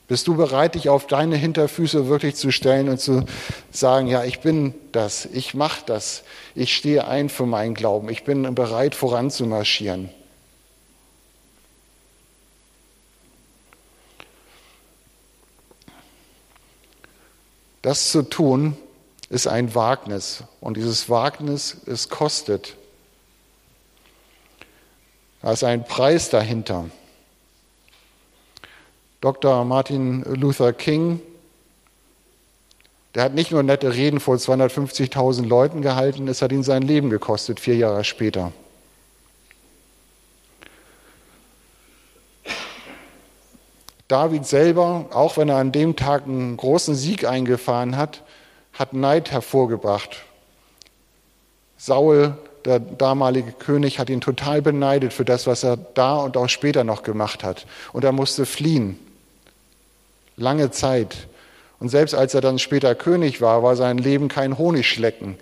[0.09, 3.25] Bist du bereit, dich auf deine Hinterfüße wirklich zu stellen und zu
[3.73, 6.23] sagen, ja, ich bin das, ich mache das,
[6.55, 10.11] ich stehe ein für meinen Glauben, ich bin bereit voranzumarschieren?
[17.83, 18.77] Das zu tun
[19.29, 22.77] ist ein Wagnis und dieses Wagnis, es kostet.
[25.43, 26.91] Da ist ein Preis dahinter.
[29.27, 29.65] Dr.
[29.65, 31.19] Martin Luther King,
[33.17, 37.11] der hat nicht nur nette Reden vor 250.000 Leuten gehalten, es hat ihn sein Leben
[37.11, 38.53] gekostet, vier Jahre später.
[44.07, 48.23] David selber, auch wenn er an dem Tag einen großen Sieg eingefahren hat,
[48.75, 50.19] hat Neid hervorgebracht.
[51.79, 56.49] Saul, der damalige König, hat ihn total beneidet für das, was er da und auch
[56.49, 57.67] später noch gemacht hat.
[57.93, 59.01] Und er musste fliehen
[60.37, 61.29] lange Zeit.
[61.79, 65.37] Und selbst als er dann später König war, war sein Leben kein Honigschlecken.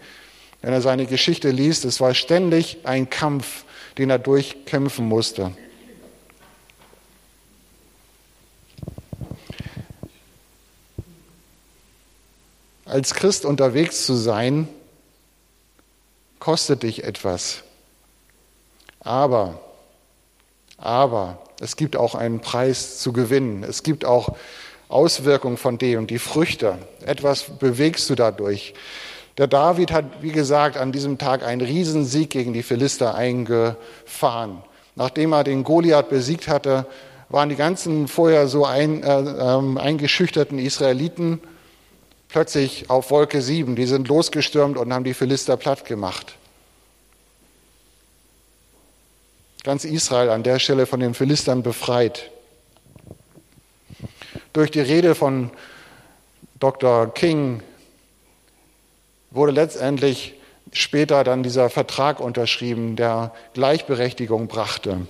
[0.63, 3.65] Wenn er seine Geschichte liest, es war ständig ein Kampf,
[3.99, 5.53] den er durchkämpfen musste.
[12.87, 14.69] Als Christ unterwegs zu sein,
[16.39, 17.63] kostet dich etwas.
[19.01, 19.61] Aber,
[20.79, 23.65] aber es gibt auch einen Preis zu gewinnen.
[23.65, 24.37] Es gibt auch
[24.89, 26.79] Auswirkung von dem, die Früchte.
[27.05, 28.75] Etwas bewegst du dadurch.
[29.39, 34.63] Der David hat, wie gesagt, an diesem Tag einen Riesensieg gegen die Philister eingefahren.
[34.95, 36.87] Nachdem er den Goliath besiegt hatte,
[37.29, 41.41] waren die ganzen vorher so ein, äh, äh, eingeschüchterten Israeliten
[42.29, 43.75] plötzlich auf Wolke 7.
[43.75, 46.37] Die sind losgestürmt und haben die Philister platt gemacht.
[49.65, 52.31] Ganz Israel an der Stelle von den Philistern befreit
[54.55, 55.51] durch die Rede von
[56.59, 57.13] Dr.
[57.13, 57.63] King
[59.31, 60.35] wurde letztendlich
[60.73, 65.07] später dann dieser Vertrag unterschrieben, der Gleichberechtigung brachte.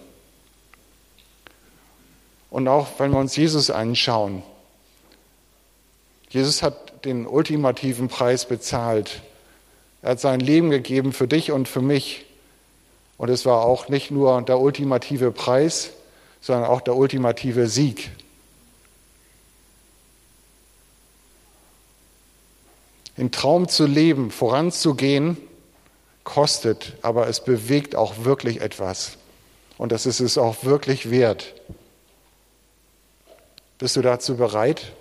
[2.51, 4.43] Und auch wenn wir uns Jesus anschauen,
[6.31, 9.23] Jesus hat den ultimativen Preis bezahlt.
[10.03, 12.25] Er hat sein Leben gegeben für dich und für mich.
[13.19, 15.91] Und es war auch nicht nur der ultimative Preis,
[16.41, 18.11] sondern auch der ultimative Sieg.
[23.16, 25.37] Den Traum zu leben, voranzugehen,
[26.24, 29.18] kostet, aber es bewegt auch wirklich etwas.
[29.79, 31.55] Und das ist es auch wirklich wert.
[33.79, 34.92] Bist du dazu bereit?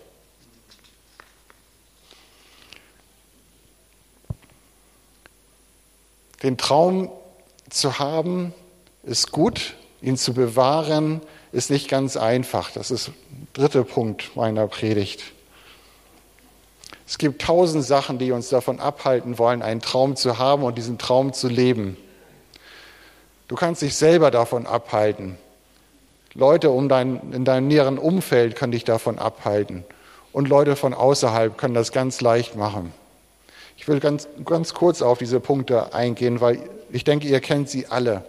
[6.43, 7.09] Den Traum
[7.69, 8.53] zu haben
[9.03, 11.21] ist gut, ihn zu bewahren
[11.53, 12.71] ist nicht ganz einfach.
[12.71, 13.13] Das ist der
[13.53, 15.23] dritte Punkt meiner Predigt.
[17.05, 20.97] Es gibt tausend Sachen, die uns davon abhalten wollen, einen Traum zu haben und diesen
[20.97, 21.97] Traum zu leben.
[23.47, 25.37] Du kannst dich selber davon abhalten.
[26.33, 29.85] Leute um dein, in deinem näheren Umfeld können dich davon abhalten.
[30.31, 32.91] Und Leute von außerhalb können das ganz leicht machen.
[33.77, 36.59] Ich will ganz, ganz kurz auf diese Punkte eingehen, weil
[36.91, 38.23] ich denke, ihr kennt sie alle.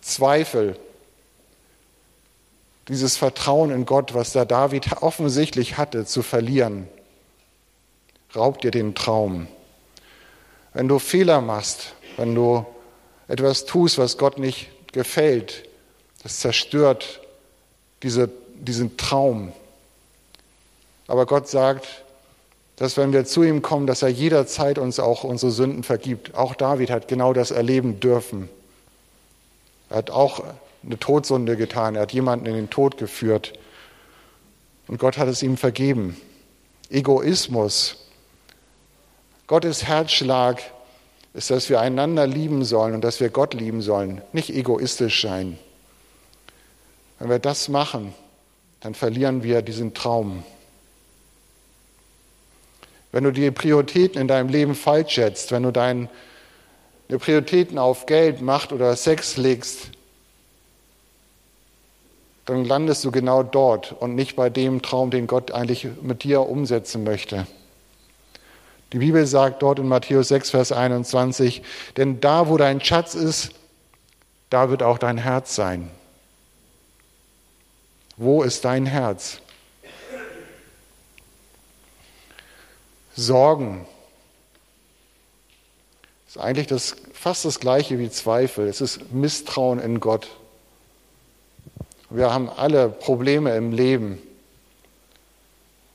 [0.00, 0.76] Zweifel,
[2.88, 6.88] dieses Vertrauen in Gott, was da David offensichtlich hatte, zu verlieren,
[8.36, 9.48] raubt dir den Traum.
[10.72, 12.66] Wenn du Fehler machst, wenn du
[13.28, 15.68] etwas tust, was Gott nicht gefällt,
[16.22, 17.20] das zerstört
[18.02, 19.52] diese, diesen Traum.
[21.06, 22.04] Aber Gott sagt,
[22.76, 26.34] dass wenn wir zu ihm kommen, dass er jederzeit uns auch unsere Sünden vergibt.
[26.34, 28.48] Auch David hat genau das erleben dürfen.
[29.90, 30.42] Er hat auch
[30.84, 31.94] eine Todsünde getan.
[31.94, 33.52] Er hat jemanden in den Tod geführt.
[34.88, 36.20] Und Gott hat es ihm vergeben.
[36.90, 38.03] Egoismus.
[39.46, 40.62] Gottes Herzschlag
[41.34, 45.58] ist, dass wir einander lieben sollen und dass wir Gott lieben sollen, nicht egoistisch sein.
[47.18, 48.14] Wenn wir das machen,
[48.80, 50.44] dann verlieren wir diesen Traum.
[53.12, 56.08] Wenn du die Prioritäten in deinem Leben falsch schätzt, wenn du deine
[57.08, 59.90] Prioritäten auf Geld, Macht oder Sex legst,
[62.46, 66.40] dann landest du genau dort und nicht bei dem Traum, den Gott eigentlich mit dir
[66.40, 67.46] umsetzen möchte.
[68.94, 71.62] Die Bibel sagt dort in Matthäus 6, Vers 21,
[71.96, 73.50] denn da, wo dein Schatz ist,
[74.50, 75.90] da wird auch dein Herz sein.
[78.16, 79.40] Wo ist dein Herz?
[83.16, 83.84] Sorgen.
[86.28, 88.68] Ist eigentlich das, fast das gleiche wie Zweifel.
[88.68, 90.28] Es ist Misstrauen in Gott.
[92.10, 94.22] Wir haben alle Probleme im Leben.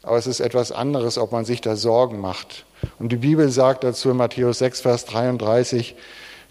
[0.04, 2.66] Aber es ist etwas anderes, ob man sich da Sorgen macht.
[2.98, 5.96] Und die Bibel sagt dazu in Matthäus 6, Vers 33,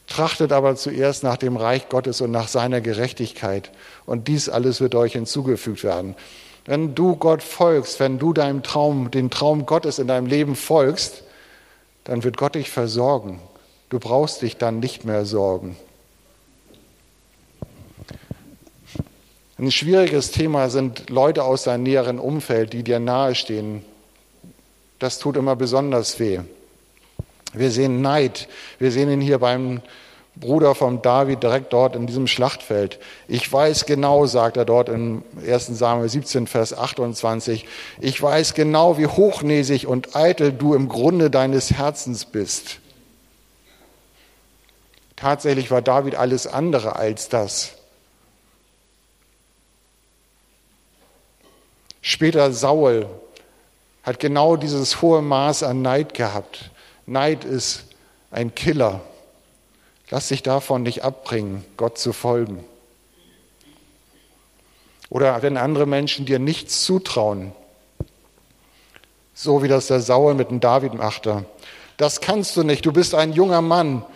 [0.09, 3.71] Trachtet aber zuerst nach dem Reich Gottes und nach seiner Gerechtigkeit.
[4.07, 6.17] Und dies alles wird euch hinzugefügt werden.
[6.65, 11.25] Wenn du Gott folgst, wenn du deinem Traum, den Traum Gottes in deinem Leben folgst,
[12.05, 13.41] dann wird Gott dich versorgen.
[13.91, 15.77] Du brauchst dich dann nicht mehr sorgen.
[19.59, 23.85] Ein schwieriges Thema sind Leute aus deinem näheren Umfeld, die dir nahestehen.
[24.99, 26.41] Das tut immer besonders weh.
[27.53, 28.49] Wir sehen Neid.
[28.79, 29.81] Wir sehen ihn hier beim
[30.37, 32.99] Bruder von David direkt dort in diesem Schlachtfeld.
[33.27, 35.67] Ich weiß genau, sagt er dort im 1.
[35.67, 37.67] Samuel 17, Vers 28,
[38.01, 42.79] ich weiß genau, wie hochnäsig und eitel du im Grunde deines Herzens bist.
[45.17, 47.73] Tatsächlich war David alles andere als das.
[52.01, 53.07] Später Saul
[54.09, 56.71] hat genau dieses hohe Maß an Neid gehabt.
[57.05, 57.85] Neid ist
[58.31, 59.03] ein Killer.
[60.09, 62.65] Lass dich davon nicht abbringen, Gott zu folgen.
[65.11, 67.53] Oder wenn andere Menschen dir nichts zutrauen,
[69.35, 71.45] so wie das der Saul mit dem David machte.
[71.99, 74.07] Das kannst du nicht, du bist ein junger Mann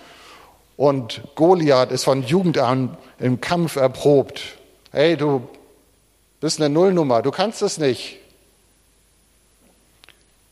[0.78, 4.40] und Goliath ist von Jugend an im Kampf erprobt.
[4.90, 5.46] Hey, du
[6.40, 8.21] bist eine Nullnummer, du kannst es nicht.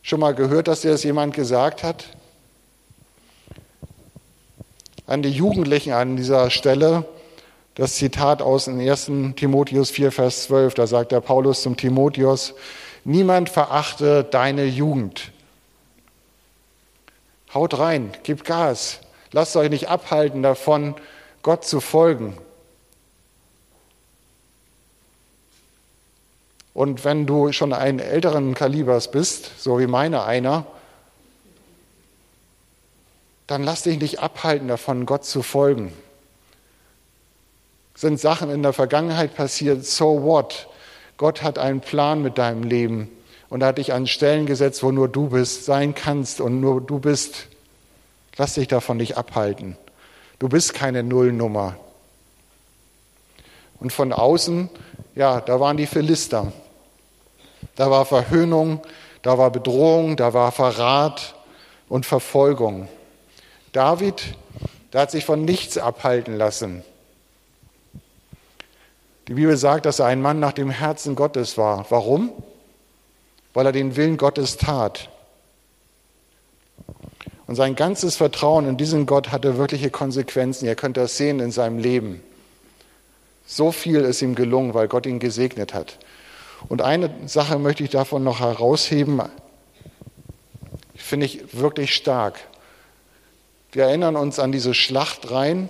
[0.02, 2.06] Schon mal gehört, dass dir das jemand gesagt hat?
[5.10, 7.04] an die Jugendlichen an dieser Stelle
[7.74, 9.10] das Zitat aus dem 1.
[9.34, 10.74] Timotheus 4, Vers 12.
[10.74, 12.54] Da sagt der Paulus zum Timotheus,
[13.04, 15.32] niemand verachte deine Jugend.
[17.52, 19.00] Haut rein, gib Gas.
[19.32, 20.94] Lasst euch nicht abhalten davon,
[21.42, 22.38] Gott zu folgen.
[26.80, 30.64] Und wenn du schon einen älteren Kalibers bist, so wie meine einer,
[33.46, 35.92] dann lass dich nicht abhalten davon, Gott zu folgen.
[37.94, 40.68] Sind Sachen in der Vergangenheit passiert, so what?
[41.18, 43.10] Gott hat einen Plan mit deinem Leben
[43.50, 46.80] und er hat dich an Stellen gesetzt, wo nur du bist, sein kannst und nur
[46.80, 47.48] du bist.
[48.38, 49.76] Lass dich davon nicht abhalten.
[50.38, 51.76] Du bist keine Nullnummer.
[53.80, 54.70] Und von außen,
[55.14, 56.54] ja, da waren die Philister.
[57.76, 58.80] Da war Verhöhnung,
[59.22, 61.34] da war Bedrohung, da war Verrat
[61.88, 62.88] und Verfolgung.
[63.72, 64.36] David,
[64.92, 66.82] der hat sich von nichts abhalten lassen.
[69.28, 71.86] Die Bibel sagt, dass er ein Mann nach dem Herzen Gottes war.
[71.90, 72.32] Warum?
[73.54, 75.08] Weil er den Willen Gottes tat.
[77.46, 80.66] Und sein ganzes Vertrauen in diesen Gott hatte wirkliche Konsequenzen.
[80.66, 82.22] Ihr könnt das sehen in seinem Leben.
[83.46, 85.98] So viel ist ihm gelungen, weil Gott ihn gesegnet hat.
[86.68, 89.22] Und eine Sache möchte ich davon noch herausheben,
[90.94, 92.38] finde ich wirklich stark.
[93.72, 95.68] Wir erinnern uns an diese Schlacht rein.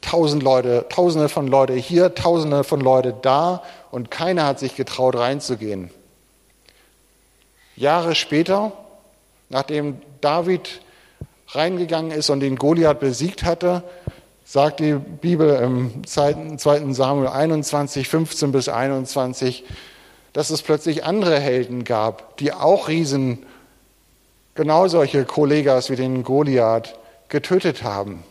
[0.00, 5.16] Tausend Leute, Tausende von Leute hier, Tausende von Leute da und keiner hat sich getraut
[5.16, 5.90] reinzugehen.
[7.74, 8.72] Jahre später,
[9.48, 10.80] nachdem David
[11.48, 13.82] reingegangen ist und den Goliath besiegt hatte,
[14.46, 16.56] sagt die Bibel im 2.
[16.92, 19.64] Samuel 21, 15 bis 21,
[20.32, 23.44] dass es plötzlich andere Helden gab, die auch Riesen,
[24.54, 26.96] genau solche Kollegas wie den Goliath,
[27.28, 28.22] getötet haben.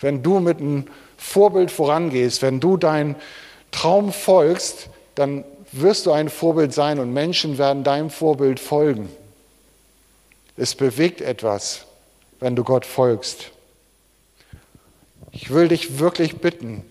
[0.00, 0.86] Wenn du mit einem
[1.18, 3.14] Vorbild vorangehst, wenn du deinen
[3.72, 9.10] Traum folgst, dann wirst du ein Vorbild sein und Menschen werden deinem Vorbild folgen.
[10.56, 11.84] Es bewegt etwas,
[12.40, 13.50] wenn du Gott folgst.
[15.40, 16.84] Ich will dich wirklich bitten,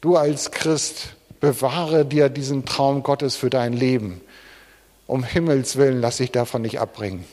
[0.00, 4.20] du als Christ, bewahre dir diesen Traum Gottes für dein Leben.
[5.06, 7.24] Um Himmels willen lass dich davon nicht abbringen.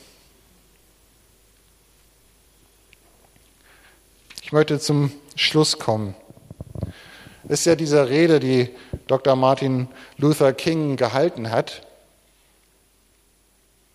[4.43, 6.13] Ich möchte zum Schluss kommen.
[7.45, 8.69] Es ist ja diese Rede, die
[9.07, 9.36] Dr.
[9.36, 11.82] Martin Luther King gehalten hat.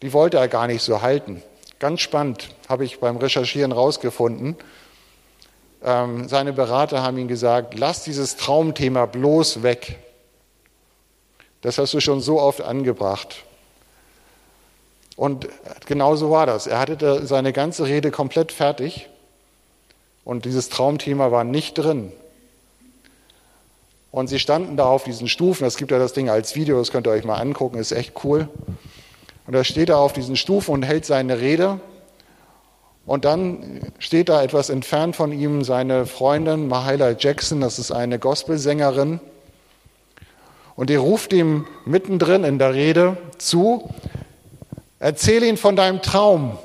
[0.03, 1.41] Die wollte er gar nicht so halten.
[1.79, 4.57] Ganz spannend, habe ich beim Recherchieren rausgefunden.
[5.83, 9.99] Ähm, seine Berater haben ihm gesagt, lass dieses Traumthema bloß weg.
[11.61, 13.45] Das hast du schon so oft angebracht.
[15.16, 15.49] Und
[15.87, 16.66] genau so war das.
[16.66, 19.09] Er hatte seine ganze Rede komplett fertig
[20.24, 22.12] und dieses Traumthema war nicht drin.
[24.12, 25.66] Und sie standen da auf diesen Stufen.
[25.66, 28.24] Es gibt ja das Ding als Video, das könnt ihr euch mal angucken, ist echt
[28.24, 28.49] cool.
[29.47, 31.80] Und da steht er auf diesen Stufen und hält seine Rede.
[33.07, 38.18] Und dann steht da etwas entfernt von ihm seine Freundin Mahaila Jackson, das ist eine
[38.18, 39.20] Gospelsängerin.
[40.74, 43.88] Und die ruft ihm mittendrin in der Rede zu,
[44.99, 46.59] erzähl ihn von deinem Traum.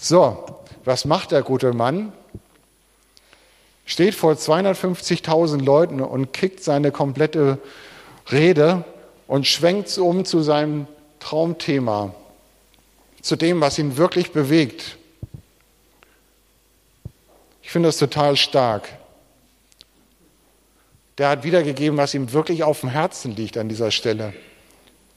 [0.00, 0.44] So,
[0.84, 2.12] was macht der gute Mann?
[3.84, 7.58] Steht vor 250.000 Leuten und kickt seine komplette
[8.32, 8.84] Rede
[9.26, 10.86] und schwenkt um zu seinem
[11.24, 12.14] Traumthema,
[13.22, 14.98] zu dem, was ihn wirklich bewegt.
[17.62, 18.90] Ich finde das total stark.
[21.16, 24.34] Der hat wiedergegeben, was ihm wirklich auf dem Herzen liegt an dieser Stelle.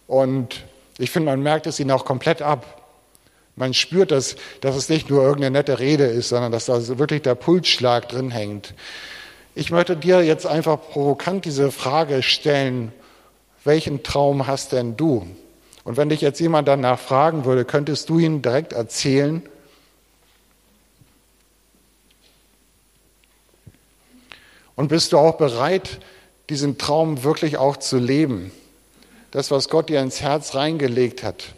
[0.08, 0.64] Und
[0.97, 2.89] ich finde, man merkt es ihn auch komplett ab.
[3.58, 7.24] Man spürt, dass, dass es nicht nur irgendeine nette Rede ist, sondern dass da wirklich
[7.24, 8.74] der Pulsschlag drin hängt.
[9.55, 12.93] Ich möchte dir jetzt einfach provokant diese Frage stellen,
[13.66, 15.28] welchen Traum hast denn du?
[15.88, 19.41] Und wenn dich jetzt jemand danach fragen würde, könntest du ihn direkt erzählen?
[24.75, 25.99] Und bist du auch bereit,
[26.49, 28.51] diesen Traum wirklich auch zu leben?
[29.31, 31.53] Das, was Gott dir ins Herz reingelegt hat.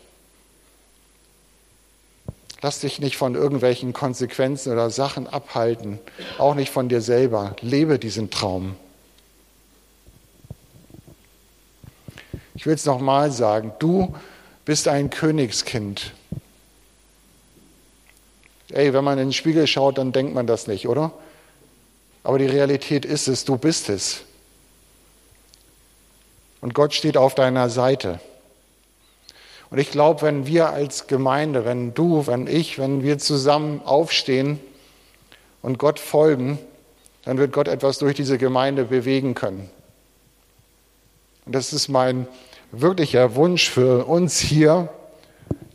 [2.61, 5.97] Lass dich nicht von irgendwelchen Konsequenzen oder Sachen abhalten,
[6.38, 7.55] auch nicht von dir selber.
[7.61, 8.75] Lebe diesen Traum.
[12.60, 14.14] Ich will es nochmal sagen, du
[14.66, 16.12] bist ein Königskind.
[18.70, 21.14] Ey, wenn man in den Spiegel schaut, dann denkt man das nicht, oder?
[22.22, 24.24] Aber die Realität ist es, du bist es.
[26.60, 28.20] Und Gott steht auf deiner Seite.
[29.70, 34.60] Und ich glaube, wenn wir als Gemeinde, wenn du, wenn ich, wenn wir zusammen aufstehen
[35.62, 36.60] und Gott folgen,
[37.24, 39.70] dann wird Gott etwas durch diese Gemeinde bewegen können.
[41.45, 42.28] Und das ist mein
[42.72, 44.89] wirklicher Wunsch für uns hier,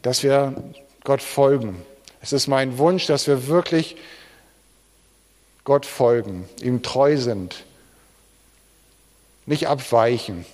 [0.02, 0.54] dass wir
[1.02, 1.82] Gott folgen.
[2.20, 3.96] Es ist mein Wunsch, dass wir wirklich
[5.64, 7.64] Gott folgen, ihm treu sind,
[9.46, 10.44] nicht abweichen,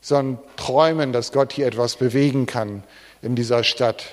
[0.00, 2.82] sondern träumen, dass Gott hier etwas bewegen kann
[3.22, 4.06] in dieser Stadt.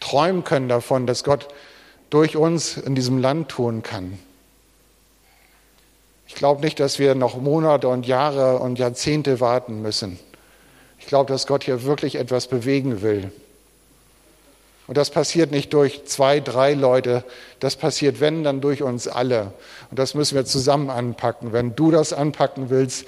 [0.00, 1.48] Träumen können davon, dass Gott
[2.10, 4.18] durch uns in diesem Land tun kann.
[6.26, 10.18] Ich glaube nicht, dass wir noch Monate und Jahre und Jahrzehnte warten müssen.
[10.98, 13.30] Ich glaube, dass Gott hier wirklich etwas bewegen will.
[14.86, 17.24] Und das passiert nicht durch zwei, drei Leute,
[17.60, 19.52] das passiert, wenn, dann durch uns alle.
[19.90, 21.52] Und das müssen wir zusammen anpacken.
[21.52, 23.06] Wenn du das anpacken willst,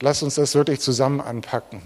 [0.00, 1.82] lass uns das wirklich zusammen anpacken.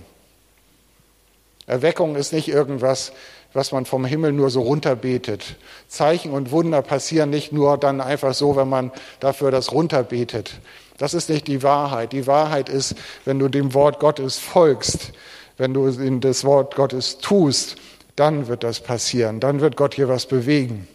[1.67, 3.13] Erweckung ist nicht irgendwas,
[3.55, 5.57] was man vom Himmel nur so runterbetet.
[5.89, 10.61] Zeichen und Wunder passieren nicht nur dann einfach so, wenn man dafür das runterbetet.
[10.99, 12.13] Das ist nicht die Wahrheit.
[12.13, 12.95] Die Wahrheit ist,
[13.25, 15.13] wenn du dem Wort Gottes folgst,
[15.59, 17.77] wenn du in das Wort Gottes tust,
[18.17, 19.41] dann wird das passieren.
[19.41, 20.89] Dann wird Gott hier was bewegen.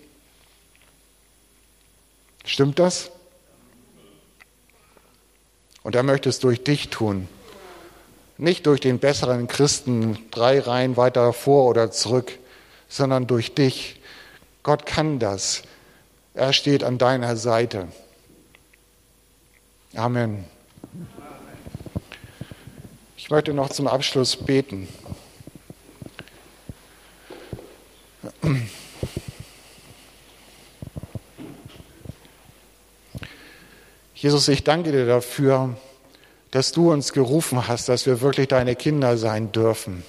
[2.46, 3.12] Stimmt das?
[5.84, 7.28] Und er möchte es durch dich tun.
[8.38, 12.38] Nicht durch den besseren Christen drei Reihen weiter vor oder zurück,
[12.90, 14.00] sondern durch dich.
[14.64, 15.64] Gott kann das.
[16.34, 17.88] Er steht an deiner Seite.
[19.96, 20.46] Amen.
[23.18, 24.88] Ich möchte noch zum Abschluss beten.
[34.16, 35.76] Jesus, ich danke dir dafür,
[36.52, 40.04] dass du uns gerufen hast, dass wir wirklich deine Kinder sein dürfen.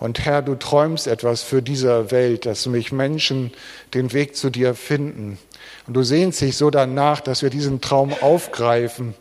[0.00, 3.52] Und Herr, du träumst etwas für diese Welt, dass mich Menschen
[3.94, 5.38] den Weg zu dir finden.
[5.86, 9.14] Und du sehnst dich so danach, dass wir diesen Traum aufgreifen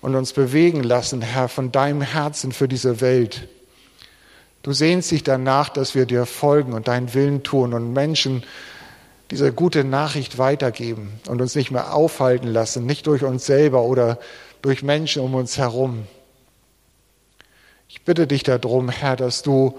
[0.00, 3.48] und uns bewegen lassen, Herr, von deinem Herzen für diese Welt.
[4.62, 8.44] Du sehnst dich danach, dass wir dir folgen und deinen Willen tun und Menschen
[9.30, 14.18] diese gute Nachricht weitergeben und uns nicht mehr aufhalten lassen, nicht durch uns selber oder
[14.62, 16.06] durch Menschen um uns herum.
[17.94, 19.78] Ich bitte dich darum, Herr, dass du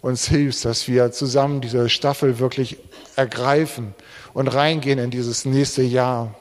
[0.00, 2.78] uns hilfst, dass wir zusammen diese Staffel wirklich
[3.16, 3.92] ergreifen
[4.34, 6.36] und reingehen in dieses nächste Jahr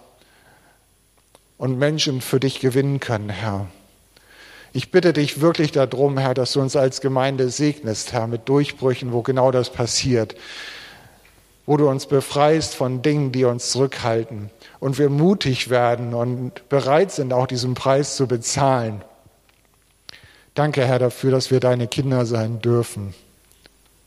[1.58, 3.66] und Menschen für dich gewinnen können, Herr.
[4.72, 9.12] Ich bitte dich wirklich darum, Herr, dass du uns als Gemeinde segnest, Herr, mit Durchbrüchen,
[9.12, 10.36] wo genau das passiert,
[11.66, 17.12] wo du uns befreist von Dingen, die uns zurückhalten und wir mutig werden und bereit
[17.12, 19.04] sind, auch diesen Preis zu bezahlen.
[20.56, 23.14] Danke, Herr, dafür, dass wir deine Kinder sein dürfen.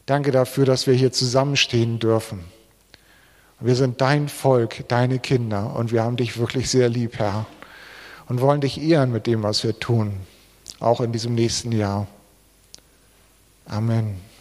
[0.07, 2.45] Danke dafür, dass wir hier zusammenstehen dürfen.
[3.61, 7.47] Wir sind dein Volk, deine Kinder und wir haben dich wirklich sehr lieb, Herr,
[8.27, 10.15] und wollen dich ehren mit dem, was wir tun
[10.81, 12.07] auch in diesem nächsten Jahr.
[13.67, 14.28] Amen.